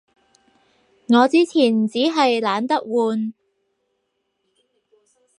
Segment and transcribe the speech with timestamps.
[1.09, 3.35] 我之前衹係懶得換